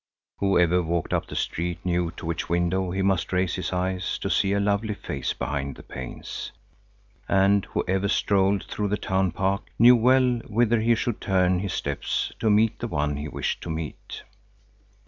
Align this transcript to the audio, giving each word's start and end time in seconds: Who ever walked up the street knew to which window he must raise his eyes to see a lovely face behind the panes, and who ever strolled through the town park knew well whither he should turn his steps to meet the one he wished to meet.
Who 0.39 0.57
ever 0.57 0.81
walked 0.81 1.13
up 1.13 1.27
the 1.27 1.35
street 1.35 1.85
knew 1.85 2.09
to 2.17 2.25
which 2.25 2.49
window 2.49 2.89
he 2.89 3.03
must 3.03 3.31
raise 3.31 3.53
his 3.53 3.71
eyes 3.71 4.17
to 4.17 4.31
see 4.31 4.51
a 4.53 4.59
lovely 4.59 4.95
face 4.95 5.31
behind 5.33 5.75
the 5.75 5.83
panes, 5.83 6.51
and 7.29 7.65
who 7.65 7.83
ever 7.87 8.07
strolled 8.07 8.63
through 8.63 8.87
the 8.87 8.97
town 8.97 9.31
park 9.31 9.69
knew 9.77 9.95
well 9.95 10.39
whither 10.47 10.81
he 10.81 10.95
should 10.95 11.21
turn 11.21 11.59
his 11.59 11.73
steps 11.73 12.31
to 12.39 12.49
meet 12.49 12.79
the 12.79 12.87
one 12.87 13.15
he 13.17 13.27
wished 13.27 13.61
to 13.61 13.69
meet. 13.69 14.23